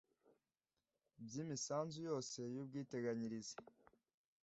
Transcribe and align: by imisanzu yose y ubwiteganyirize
by 1.25 1.33
imisanzu 1.41 1.97
yose 2.09 2.39
y 2.53 2.57
ubwiteganyirize 2.61 3.55